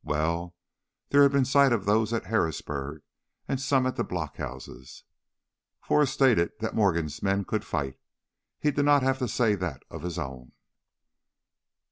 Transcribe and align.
Well, 0.03 0.55
there 1.09 1.21
had 1.21 1.31
been 1.31 1.45
sight 1.45 1.71
of 1.71 1.85
those 1.85 2.11
at 2.11 2.25
Harrisburg 2.25 3.03
and 3.47 3.61
some 3.61 3.85
at 3.85 3.97
the 3.97 4.03
blockhouses. 4.03 5.03
Forrest 5.79 6.15
stated 6.15 6.53
that 6.59 6.73
Morgan's 6.73 7.21
men 7.21 7.45
could 7.45 7.63
fight; 7.63 7.99
he 8.57 8.71
did 8.71 8.83
not 8.85 9.03
have 9.03 9.19
to 9.19 9.27
say 9.27 9.53
that 9.53 9.83
of 9.91 10.01
his 10.01 10.17
own. 10.17 10.53